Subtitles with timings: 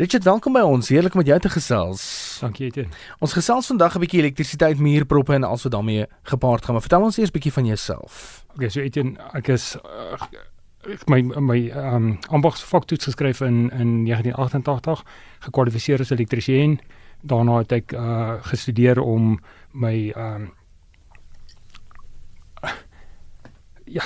[0.00, 0.88] Richard, welkom by ons.
[0.88, 2.02] Heerlik om met jou te gesels.
[2.40, 2.94] Dankie Etienne.
[3.20, 6.72] Ons gesels vandag 'n bietjie elektrisiteit, muurproppe en alles wat daarmee gepaard gaan.
[6.72, 8.44] Maar vertel ons eers bietjie van jouself.
[8.54, 15.04] Okay, so Etienne, ek is uh, my my ehm um, ambagsvaktoets geskryf in in 1988,
[15.38, 16.80] gekwalifiseer as elektriesien.
[17.20, 19.38] Daarna het ek uh, gestudeer om
[19.72, 20.52] my ehm um,
[23.90, 24.02] Ja.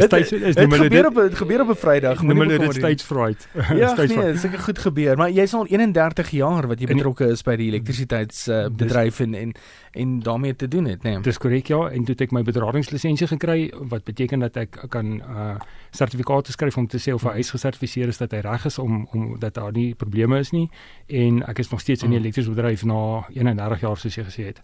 [0.00, 2.22] Dit is is nie maar dit gebeur op dit gebeur op 'n Vrydag.
[2.22, 3.48] Moet nie dit stage fright.
[3.54, 7.28] Ja, stage nee, dit seker goed gebeur, maar jy's al 31 jaar wat jy betrokke
[7.30, 9.52] is by die elektrisiteitsbedryf uh, en en
[9.92, 11.20] en daarmee te doen het, nee.
[11.20, 15.22] Dis korrek ja, en toe het ek my bedradinglisensie gekry wat beteken dat ek kan
[15.22, 15.54] uh
[15.90, 19.08] sertifikate skryf om te sê of 'n huis gesertifiseer is dat hy reg is om
[19.12, 20.70] om dat daar nie probleme is nie
[21.06, 22.24] en ek is nog steeds in die mm.
[22.24, 24.60] elektriese bedryf na 31 jaar soos jy gesê het.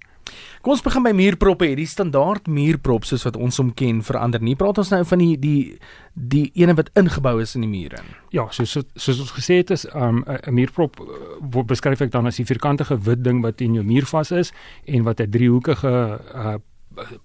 [0.65, 1.69] Kom ons begin by muurproppe.
[1.77, 4.57] Die standaard muurprop soos wat ons hom ken verander nie.
[4.57, 5.79] Praat ons nou van die die
[6.15, 8.03] die ene wat ingebou is in die mure.
[8.31, 10.25] Ja, soos soos ons gesê het is 'n um,
[10.55, 11.07] muurprop uh,
[11.41, 14.53] word beskryf ek dan as die vierkantige wit ding wat in jou muur vas is
[14.87, 16.55] en wat 'n driehoekige uh,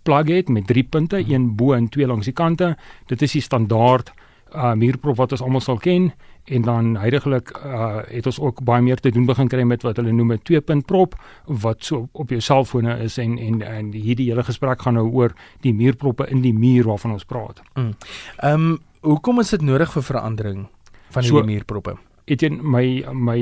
[0.04, 2.78] plug het met drie punte, een bo en twee langs die kante.
[3.06, 4.12] Dit is die standaard
[4.56, 6.12] uh, muurprop wat ons almal sal ken
[6.50, 9.98] en dan heidaglik uh, het ons ook baie meer te doen begin kry met wat
[10.02, 13.94] hulle noem 'n twee punt prop wat so op jou selfone is en en en
[13.94, 17.62] hierdie hele gesprek gaan nou oor die muurproppe in die muur waarvan ons praat.
[17.76, 17.94] Mm.
[18.38, 18.72] Ehm mm.
[18.72, 20.68] um, hoekom is dit nodig vir verandering
[21.10, 21.98] van hierdie so, muurproppe?
[22.30, 23.40] Etien my my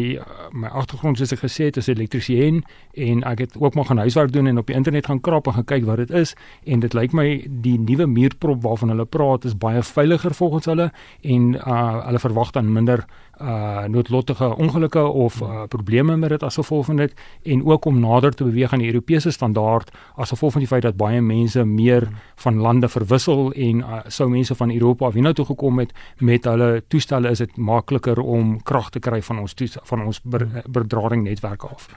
[0.55, 2.61] my agtergrond soos ek gesê het is elektriesien
[2.95, 5.57] en ek het ook maar gaan huiswerk doen en op die internet gaan krap en
[5.57, 7.27] gaan kyk wat dit is en dit lyk my
[7.65, 12.53] die nuwe muurprop waarvan hulle praat is baie veiliger volgens hulle en uh hulle verwag
[12.55, 13.03] dan minder
[13.41, 17.99] uh noodlottige ongelukke of uh, probleme met dit as gevolg van dit en ook om
[17.99, 21.65] nader te beweeg aan die Europese standaard as gevolg van die feit dat baie mense
[21.65, 26.45] meer van lande verwissel en uh, sou mense van Europa af hiernatoe gekom het met
[26.45, 29.56] hulle toestelle is dit makliker om krag te kry van ons
[29.89, 31.88] van ons ber, bedrading netwerk af.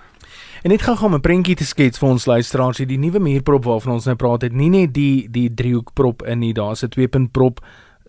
[0.62, 3.92] En net gaan 'n prentjie te skets vir ons luisteraars hier die nuwe muurprop waarvan
[3.92, 7.08] ons nou praat het nie net die die driehoekprop in nie daar's 'n twee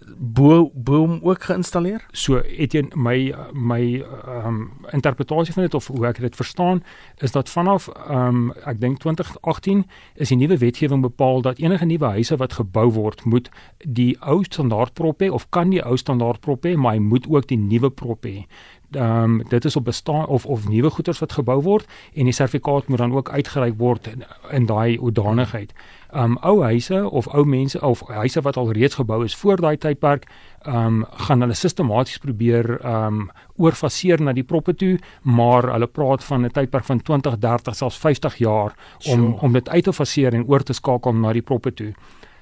[0.01, 2.05] prop bo boom ook geïnstalleer?
[2.11, 6.83] So Etienne my my ehm um, interpretasie van dit of hoe ek dit verstaan
[7.17, 9.85] is dat vanaf ehm um, ek dink 2018
[10.15, 14.43] is die nuwe wetgewing bepaal dat enige nuwe huise wat gebou word moet die ou
[14.43, 17.57] standaard prop hê of kan die ou standaard prop hê maar hy moet ook die
[17.57, 18.45] nuwe prop hê
[18.91, 22.33] ehm um, dit is op bestaan of of nuwe goederes wat gebou word en die
[22.33, 25.73] sertifikaat moet dan ook uitgereik word in, in daai oordanigheid.
[26.11, 29.61] Ehm um, ou huise of ou mense of huise wat al reeds gebou is voor
[29.61, 30.27] daai tydperk,
[30.61, 35.87] ehm um, gaan hulle sistematies probeer ehm um, oorfaseer na die proppe toe, maar hulle
[35.87, 39.41] praat van 'n tydperk van 20, 30, selfs 50 jaar om sure.
[39.41, 41.93] om dit uit te faseer en oor te skakel na die proppe toe.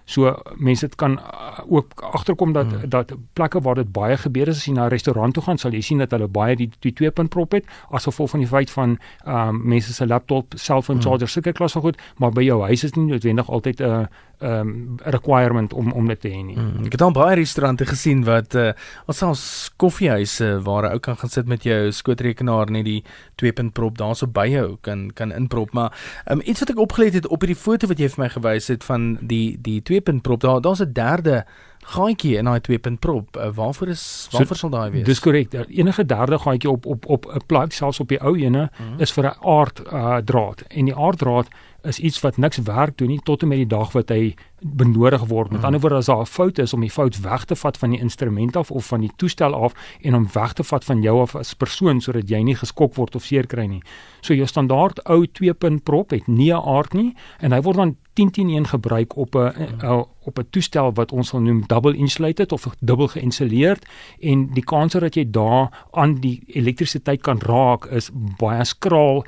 [0.09, 2.89] So mense dit kan uh, ook agterkom dat hmm.
[2.89, 5.71] dat plekke waar dit baie gebeur is as jy na 'n restaurant toe gaan sal
[5.71, 8.49] jy sien dat hulle baie die die twee punt prop het asof vol van die
[8.49, 11.05] feit van ehm um, mense se laptop, selfoon hmm.
[11.05, 14.05] charger sulke klas van goed, maar by jou huis is nie noodwendig altyd 'n uh,
[14.39, 16.55] ehm um, requirement om om dit te hê nie.
[16.55, 18.71] Mm, ek het al baie restaurante gesien wat uh
[19.07, 23.03] selfs koffiehuise waar 'n ou kan gaan sit met jou skootrekenaar net die
[23.35, 25.91] 2 punt prop daarso by jou kan kan inprop, maar
[26.31, 28.83] um, iets wat ek opgelet het op hierdie foto wat jy vir my gewys het
[28.83, 31.45] van die die 2 punt prop, daar daar's 'n derde
[31.89, 33.37] gaatjie in daai 2 punt prop.
[33.37, 35.05] Uh, waarvoor is waarvoor so, sal daai wees?
[35.05, 35.53] Dis korrek.
[35.53, 38.99] Enige derde gaatjie op op op 'n plek selfs op die ou ene mm -hmm.
[38.99, 41.47] is vir 'n aard uh draad en die aarddraad
[41.83, 45.23] is iets wat niks werk doen nie tot en met die dag wat hy benodig
[45.25, 45.49] word.
[45.49, 45.65] Met hmm.
[45.65, 47.99] ander woorde as daar 'n fout is om die fout weg te vat van die
[47.99, 51.35] instrument af of van die toestel af en om weg te vat van jou af
[51.35, 53.81] as persoon sodat jy nie geskok word of seer kry nie.
[54.21, 57.95] So jou standaard ou 2-punt prop het nie 'n aard nie en hy word dan
[58.13, 60.05] 10-10-1 gebruik op 'n hmm.
[60.25, 63.85] op 'n toestel wat ons sal noem double insulated of dubbel geïnsuleerd
[64.19, 69.23] en die kans dat jy daar aan die elektrisiteit kan raak is baie skraal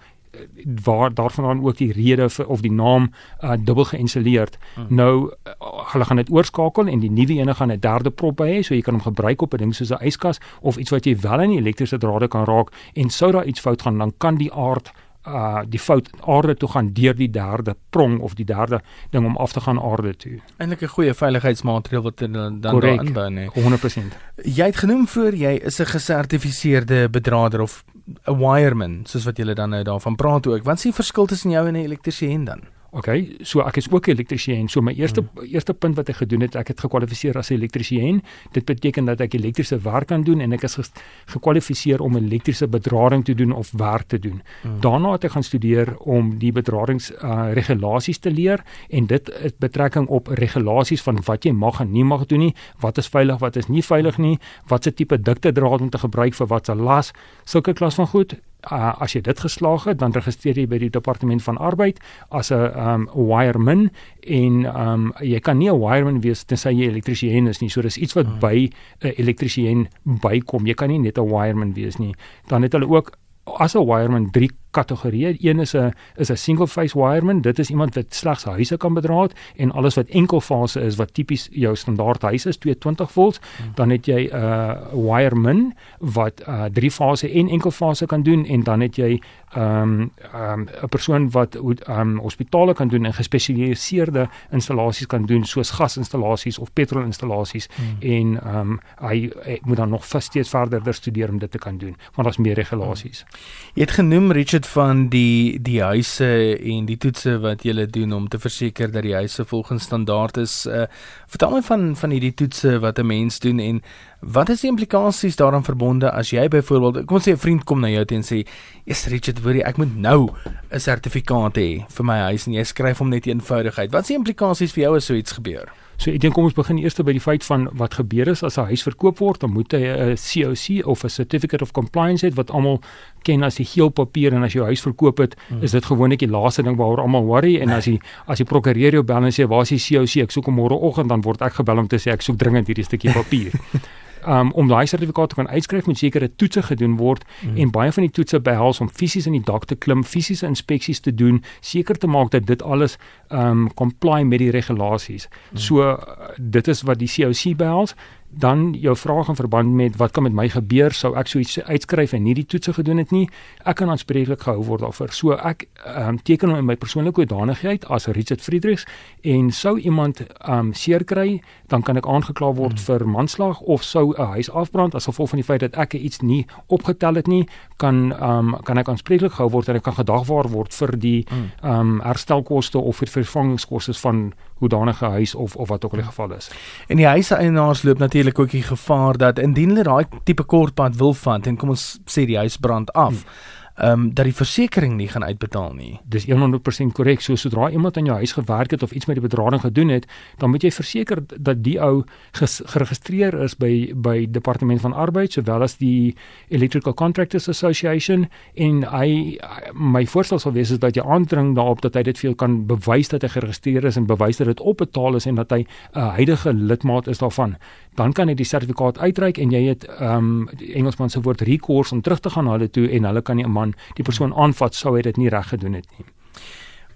[0.84, 3.12] waar daarvan dan ook die rede vir of die naam
[3.44, 4.58] uh, dubbel geïnstalleerd.
[4.76, 4.86] Hmm.
[4.90, 5.54] Nou uh,
[5.92, 8.74] hulle gaan dit oorskakel en die nuwe ene gaan 'n derde prop by hê so
[8.74, 11.42] jy kan hom gebruik op 'n ding soos 'n yskas of iets wat jy wel
[11.42, 14.54] in die elektriese drade kan raak en sou daar iets fout gaan dan kan die
[14.54, 14.92] aard
[15.28, 19.38] uh die fout aarde toe gaan deur die derde prong of die derde ding om
[19.38, 20.40] af te gaan aarde toe.
[20.58, 23.46] Eintlik 'n goeie veiligheidsmaatreël wat dan dan daar inbou nê.
[23.54, 24.18] 100%.
[24.44, 27.84] Jy het genoem voor jy is 'n gesertifiseerde bedrader of
[28.28, 30.64] 'n wireman soos wat julle dan nou daarvan praat ook.
[30.64, 32.62] Wat is die verskil tussen jou en 'n elektriesien dan?
[32.92, 33.08] OK,
[33.48, 34.68] so ek is ook 'n elektriesien.
[34.70, 35.46] So my eerste hmm.
[35.48, 38.22] eerste punt wat ek gedoen het, ek het gekwalifiseer as 'n elektriesien.
[38.52, 40.92] Dit beteken dat ek elektriese werk kan doen en ek is
[41.26, 44.42] gekwalifiseer om elektriese bedrading te doen of werk te doen.
[44.62, 44.80] Hmm.
[44.80, 49.58] Daarna het ek gaan studeer om die bedradings uh, regulasies te leer en dit het
[49.58, 53.40] betrekking op regulasies van wat jy mag en nie mag doen nie, wat is veilig,
[53.40, 57.14] wat is nie veilig nie, watse tipe dikte draad om te gebruik vir watse las,
[57.46, 58.36] sulke klas van goed
[58.70, 62.00] uh, as jy dit geslaag het, dan registreer jy by die departement van arbeid
[62.30, 63.90] as 'n um wireman
[64.28, 67.70] en um jy kan nie 'n wireman wees tensy jy elektriesien is nie.
[67.70, 68.40] So dis iets wat hmm.
[68.40, 68.70] by
[69.02, 70.68] 'n elektriesien bykom.
[70.68, 72.14] Jy kan nie net 'n wireman wees nie.
[72.48, 75.38] Dan het hulle ook as 'n wireman drie kategorieë.
[75.40, 77.42] Een is 'n is 'n single phase wireman.
[77.42, 81.48] Dit is iemand wat slegs huise kan bedraad en alles wat enkelfase is wat tipies
[81.52, 83.40] jou standaard huis is, 220 volts.
[83.58, 83.72] Hmm.
[83.76, 88.64] Dan het jy 'n uh, wireman wat uh, drie fase en enkelfase kan doen en
[88.64, 89.20] dan het jy
[89.56, 91.56] 'n um, um, 'n persoon wat
[91.90, 98.10] um, hospitale kan doen en gespesialiseerde installasies kan doen soos gasinstallasies of petrolinstallasies hmm.
[98.12, 101.96] en um, hy, hy moet dan nog steeds verder studeer om dit te kan doen
[102.16, 103.26] want daar's meer regulasies.
[103.28, 103.40] Hmm.
[103.74, 106.28] Jy het genoem Richard dit van die die huise
[106.58, 110.66] en die toetse wat jy doen om te verseker dat die huise volgens standaard is.
[110.68, 110.86] Uh,
[111.32, 113.82] vertel my van van hierdie toetse wat 'n mens doen en
[114.22, 117.80] wat is die implikasies daaraan verbonde as jy byvoorbeeld kom ons sê 'n vriend kom
[117.80, 118.48] na jou toe en sê,
[118.86, 120.30] "Yes Richard, hoor jy, ek moet nou
[120.72, 123.92] 'n sertifikaat hê vir my huis" en jy skryf hom net eenvoudigheid.
[123.92, 125.70] Wat is die implikasies vir jou as so iets gebeur?
[126.02, 128.58] So ek dink kom ons begin eers by die feit van wat gebeur is as
[128.58, 132.34] 'n huis verkoop word, dan moet hy 'n COC of 'n Certificate of Compliance hê
[132.34, 132.82] wat almal
[133.24, 135.62] ken as die geel papier en as jy jou huis verkoop het, hmm.
[135.62, 137.76] is dit gewoonlik die laaste ding waaroor almal worry en nee.
[137.78, 140.24] as jy as die prokureur jou bel en sê waar is die COC?
[140.24, 142.68] Ek soek hom môre oggend dan word ek gebel om te sê ek soek dringend
[142.68, 143.52] hierdie stukkie papier.
[144.28, 147.58] um, om daai sertifikaat te kan uitskryf moet sekere toetse gedoen word mm.
[147.58, 151.00] en baie van die toetse behels om fisies in die dak te klim, fisiese inspeksies
[151.00, 152.98] te doen, seker te maak dat dit alles
[153.30, 155.28] um comply met die regulasies.
[155.28, 155.58] Mm.
[155.58, 155.98] So uh,
[156.38, 157.96] dit is wat die COC behels
[158.34, 161.60] dan jou vraag in verband met wat kan met my gebeur sou ek so iets
[161.60, 163.26] uitskryf en nie die toetse gedoen het nie
[163.68, 167.86] ek kan aanspreeklik gehou word daarvoor so ek um, teken hom in my persoonlike hoedanigheid
[167.92, 168.86] as Richard Friedrichs
[169.28, 172.86] en sou iemand um, seer kry dan kan ek aangekla word hmm.
[172.88, 176.22] vir manslag of sou 'n huis afbrand as gevolg van die feit dat ek iets
[176.22, 180.48] nie opgetel het nie kan um, kan ek aanspreeklik gehou word en ek kan gedagvaar
[180.48, 181.26] word vir die
[181.64, 184.32] um, herstelkoste of vir vervangingskoste van
[184.62, 186.52] hoedanige huis of of wat ook al die geval is.
[186.88, 191.14] En die huiseienaars loop natuurlik ook die gevaar dat indien hulle daai tipe kortpad wil
[191.14, 193.24] vat en kom ons sê die huis brand af.
[193.24, 196.00] Hmm ehm um, dat die versekerings nie gaan uitbetaal nie.
[196.04, 197.22] Dis 100% korrek.
[197.22, 200.06] So sodra iemand aan jou huis gewerk het of iets met die bedrading gedoen het,
[200.38, 205.62] dan moet jy verseker dat die ou geregistreer is by by departement van arbeid sowel
[205.62, 206.16] as die
[206.50, 209.40] Electrical Contractors Association en hy
[209.74, 212.66] my voorstel sal wees is dat jy aandring daarop dat hy dit vir jou kan
[212.68, 215.68] bewys dat hy geregistreer is en bewys dat dit opbetaal is en dat hy 'n
[215.98, 217.56] uh, huidige lidmaat is daarvan.
[218.00, 221.42] Dan kan hy die sertifikaat uitreik en jy het ehm um, die Engelsman se woord
[221.42, 224.04] recourse om terug te gaan na hulle toe en hulle kan nie 'n man die
[224.04, 226.06] persoon aanvat sou hy dit nie reg gedoen het nie.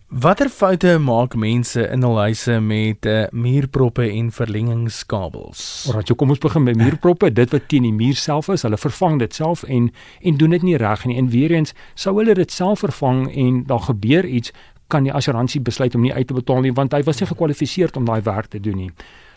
[0.10, 5.88] Watter foute maak mense in hul huise met uh, muurproppe en verlengingskabels?
[5.90, 9.18] Alraai, kom ons begin met muurproppe, dit wat teen die muur self is, hulle vervang
[9.20, 9.90] dit self en
[10.22, 11.18] en doen dit nie reg nie.
[11.18, 14.54] En weer eens, sou hulle dit self vervang en daar gebeur iets,
[14.88, 17.90] kan die assuransie besluit om nie uit te betaal nie want hy was nie gekwalifiseer
[17.98, 18.92] om daai werk te doen nie.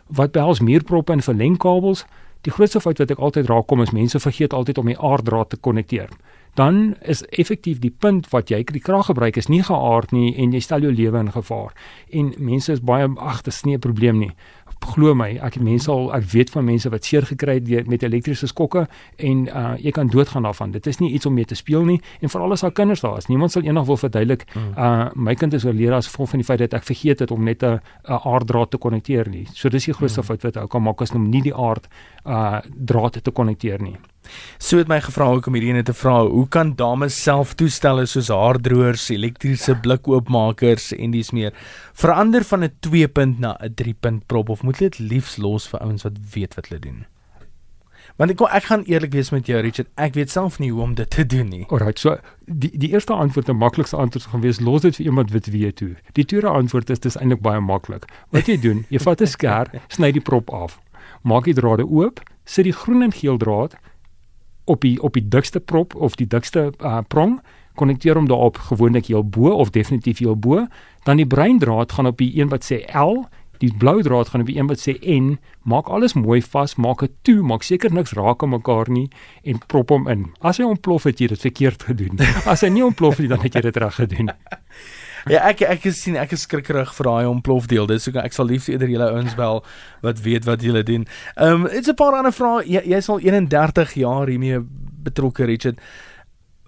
[0.08, 2.04] Wat behels muurproppe en verlengkabels?
[2.46, 5.50] Die grootste fout wat ek altyd raak kom is mense vergeet altyd om die aarddraad
[5.50, 6.08] te konnekteer
[6.58, 10.54] dan is effektief die punt wat jy die krag gebruik is nie geaard nie en
[10.56, 11.70] jy stel jou lewe in gevaar.
[12.10, 14.32] En mense is baie ag, dit is nie 'n probleem nie.
[14.88, 18.02] Glo my, ek het mense al ek weet van mense wat seer gekry het met
[18.02, 18.86] elektriese skokke
[19.16, 20.70] en uh jy kan doodgaan daarvan.
[20.70, 23.18] Dit is nie iets om mee te speel nie en veral as daar kinders daar
[23.18, 23.28] is.
[23.28, 24.72] Niemand sal eendag wil verduidelik mm.
[24.76, 27.44] uh my kind is oorlede as gevolg van die feit dat ek vergeet het om
[27.44, 29.46] net 'n aarddraad te konnekteer nie.
[29.52, 30.26] So dis die grootste mm.
[30.26, 31.88] fout wat ou kan maak as om nie die aard
[32.24, 33.96] uh draad te konnekteer nie.
[34.58, 38.06] So het my gevra hoe kom hierdie net te vra, hoe kan dames self toestelle
[38.10, 41.54] soos haardroërs, elektriese blikoopmakers en dis meer
[41.94, 45.68] verander van 'n 2 punt na 'n 3 punt prop of moet dit liefs los
[45.68, 47.06] vir ouens wat weet wat hulle doen?
[48.16, 50.94] Want ek ek gaan eerlik wees met jou Richard, ek weet self nie hoe om
[50.94, 51.64] dit te doen nie.
[51.68, 55.30] Alright, so die die eerste antwoord, die maklikste antwoord gaan wees los dit vir iemand
[55.30, 55.94] wat weet toe.
[56.12, 58.08] Die tweede antwoord is dis eintlik baie maklik.
[58.30, 60.80] Wat jy doen, jy vat 'n skêr, sny die prop af.
[61.22, 63.78] Maak die drade oop, sit die groen en geel draad
[64.68, 67.38] op die op die dikste prop of die dikste uh, prong
[67.78, 70.66] konnekteer hom daarop gewoonlik heel bo of definitief heel bo.
[71.06, 73.26] Dan die breindraad gaan op die een wat sê L
[73.58, 75.38] die blou draad gaan op die een wat sê N.
[75.62, 79.08] Maak alles mooi vas maak dit toe maak seker niks raak aan mekaar nie
[79.42, 80.28] en prop hom in.
[80.40, 82.22] As hy ontplof het jy dit verkeerd gedoen.
[82.46, 84.30] As hy nie ontplof nie dan het jy dit reg gedoen
[85.26, 87.86] ja, ek ek sien ek is skrikkerig vir daai ontplofdeel.
[87.86, 89.64] Dis so ek sal liefs eerder julle ouens bel
[90.02, 91.06] wat weet wat julle doen.
[91.36, 92.64] Ehm um, dit's 'n paar ander vrae.
[92.66, 94.60] Jy jy's al 31 jaar hiermee
[95.02, 95.80] betrokke Richard.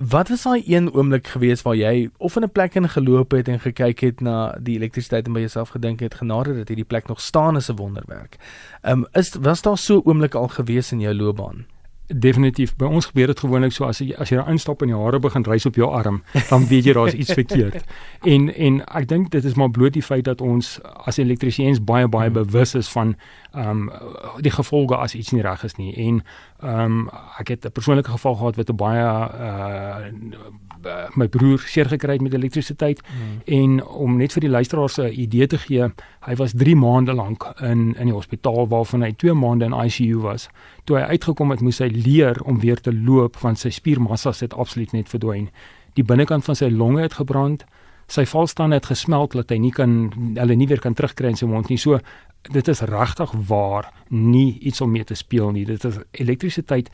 [0.00, 3.48] Wat was daai een oomblik gewees waar jy of in 'n plek in geloop het
[3.48, 7.08] en gekyk het na die elektrisiteit en by jouself gedink het genade dat hierdie plek
[7.08, 8.36] nog staan is 'n wonderwerk.
[8.82, 11.66] Ehm um, is was daar so 'n oomblik al gewees in jou loopbaan?
[12.12, 14.98] Definitief by ons gebeur dit gewoonlik so as jy as jy daar instap en die
[14.98, 17.84] hare begin rys op jou arm dan weet jy daar's iets verkeerd.
[18.32, 22.08] En en ek dink dit is maar bloot die feit dat ons as elektriesiens baie
[22.08, 23.14] baie bewus is van
[23.52, 23.90] ehm um,
[24.40, 25.94] die gevolge as iets nie reg is nie.
[25.96, 26.22] En
[26.60, 29.06] ehm um, ek het 'n persoonlike geval gehad wat 'n baie
[29.40, 29.96] uh
[31.14, 33.40] my broer seer gekry het met elektrisiteit hmm.
[33.44, 35.88] en om net vir die luisteraars 'n idee te gee
[36.20, 40.18] hy was 3 maande lank in in die hospitaal waarvan hy 2 maande in ICU
[40.18, 40.48] was.
[40.84, 44.54] Toe hy uitgekom het moes hy leer om weer te loop want sy spiermassa het
[44.54, 45.50] absoluut net verdwyn.
[45.94, 47.64] Die binnekant van sy longe het gebrand
[48.10, 51.46] sy valstande het gesmelt dat hy nie kan hulle nie weer kan terugkry in sy
[51.46, 52.00] mond nie so
[52.48, 55.66] dit is regtig waar nie iets om mee te speel nie.
[55.68, 56.88] Dit is elektrisiteit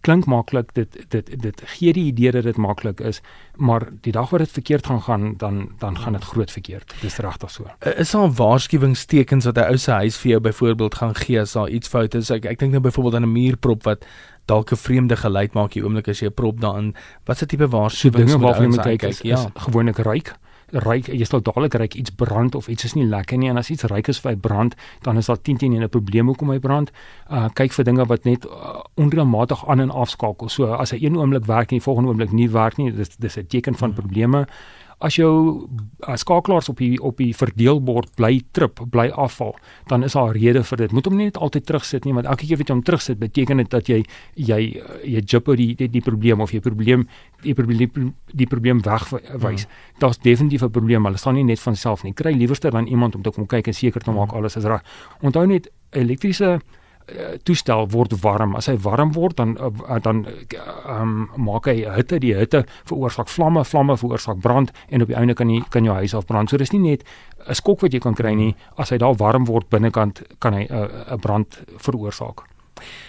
[0.00, 3.20] klink maklik dit dit dit gee die idee dat dit maklik is
[3.56, 6.94] maar die dag wat dit verkeerd gaan gaan dan dan gaan dit groot verkeerd.
[7.00, 7.64] Dis regtig so.
[7.86, 11.52] Uh, is daar waarskuwingstekens wat 'n ou se huis vir jou byvoorbeeld gaan gee as
[11.52, 12.30] daar iets fout is?
[12.30, 14.06] Ek ek dink nou byvoorbeeld aan 'n muurprop wat
[14.44, 16.94] dalk 'n vreemde geluid maak hier oomblik as jy 'n prop daarin.
[17.24, 19.22] Wat se tipe waarskuwings so moet jy kyk?
[19.22, 19.50] Ja.
[19.54, 20.34] gewoonlik ryk
[20.72, 23.48] ryk jy sal dadelik ryk iets brand of iets is nie lekker nie.
[23.48, 26.26] En as iets ryk is vir hy brand dan is daar 10 teen 'n probleem
[26.26, 26.90] hoekom hy brand.
[27.30, 30.48] Uh, kyk vir dinge wat net uh, onreëlmatig aan en afskakel.
[30.48, 33.36] So as hy een oomblik werk en die volgende oomblik nie werk nie dis dis
[33.36, 34.46] 'n teken van hmm.
[34.98, 35.68] As jou
[36.18, 39.54] skakelaars op die op die verdeelbord bly trip, bly afval,
[39.86, 40.92] dan is daar 'n rede vir dit.
[40.92, 43.56] Moet hom nie net altyd terugsit nie, want elke keer wat jy hom terugsit, beteken
[43.56, 47.08] dit dat jy jy jy jipper die, die die probleem of jy probleem
[47.42, 49.64] die probleem die probleem wegwys.
[49.64, 49.98] Hmm.
[49.98, 52.12] Daar's definitief 'n probleem, maar dit staan nie net van self nie.
[52.12, 54.38] Kry liewerster dan iemand om te kom kyk en seker te maak hmm.
[54.38, 54.82] alles is reg.
[55.20, 56.58] Onthou net elektriese Eh,
[57.44, 58.56] toestel word warm.
[58.56, 60.26] As hy warm word dan uh, dan
[60.88, 65.34] um, maak hy hitte, die hitte veroorsaak vlamme, vlamme veroorsaak brand en op die einde
[65.38, 66.50] kan jy kan jou huis afbrand.
[66.50, 67.04] So dis nie net
[67.48, 70.66] 'n skok wat jy kan kry nie, as hy daar warm word binnekant kan hy
[70.68, 72.44] 'n uh, 'n brand veroorsaak.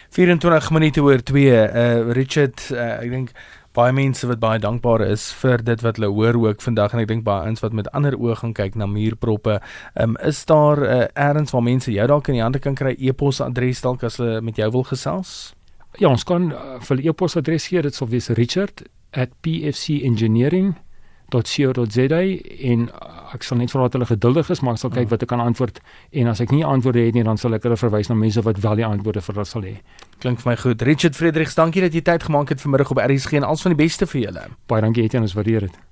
[0.09, 1.49] 24 minute oor 2.
[1.53, 3.33] Uh Richard, uh, ek dink
[3.79, 7.11] baie mense wat baie dankbaar is vir dit wat hulle hoor ook vandag en ek
[7.11, 9.55] dink baie ins wat met ander oë gaan kyk na muurproppe.
[9.95, 12.95] Ehm um, is daar uh, ergens waar mense jou dalk in die hande kan kry
[12.97, 15.53] e-posadres dalk as hulle met jou wil gesels?
[15.97, 20.88] Ja, ons kan uh, vir e-posadres gee, dit sal wees richard@pfcengineering.com
[21.29, 22.21] .co.za
[22.71, 22.85] en
[23.33, 25.11] ek sal net vra dat hulle geduldig is maar ek sal kyk mm.
[25.13, 25.81] wat ek kan antwoord
[26.21, 28.61] en as ek nie antwoorde het nie dan sal ek hulle verwys na mense wat
[28.63, 29.75] wel die antwoorde vir hulle sal hê.
[30.19, 30.81] Klink vir my goed.
[30.89, 33.83] Richard Fredericks, dankie dat jy tyd gemaak het vanmiddag op RSG en alles van die
[33.83, 34.49] beste vir julle.
[34.67, 35.88] Baie dankie Etienne, ons waardeer dit.